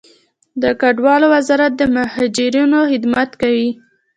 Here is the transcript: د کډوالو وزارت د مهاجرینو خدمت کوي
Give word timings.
د 0.61 0.63
کډوالو 0.81 1.27
وزارت 1.35 1.71
د 1.77 1.81
مهاجرینو 1.95 2.79
خدمت 2.91 3.29
کوي 3.41 3.69